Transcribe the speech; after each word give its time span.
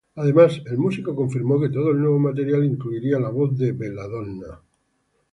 Además, 0.15 0.59
el 0.65 0.79
músico 0.79 1.15
confirmó 1.15 1.59
que 1.61 1.69
todo 1.69 1.91
el 1.91 1.99
nuevo 1.99 2.17
material 2.17 2.65
incluiría 2.65 3.19
la 3.19 3.29
voz 3.29 3.55
de 3.55 3.71
Belladonna. 3.71 4.59